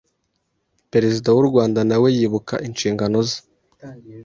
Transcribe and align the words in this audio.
Perezida 0.91 1.27
w’u 1.35 1.45
Rwanda 1.49 1.79
nawe 1.89 2.07
yibuka 2.17 2.55
inshingano 2.67 3.17
ze 3.29 3.39